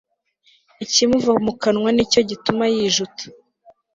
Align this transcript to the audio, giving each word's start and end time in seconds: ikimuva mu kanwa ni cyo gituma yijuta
ikimuva 0.83 1.31
mu 1.45 1.53
kanwa 1.61 1.89
ni 1.93 2.05
cyo 2.11 2.21
gituma 2.29 2.63
yijuta 2.73 3.23